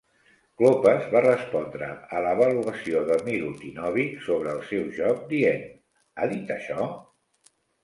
Klopas 0.59 1.03
va 1.15 1.19
respondre 1.25 1.89
a 1.97 2.23
l'avaluació 2.27 3.03
de 3.11 3.19
Milutinovic 3.29 4.17
sobre 4.31 4.57
el 4.57 4.65
seu 4.73 4.91
joc 5.03 5.23
dient 5.37 5.63
"Ha 6.25 6.33
dit 6.35 6.53
això?". 6.59 6.91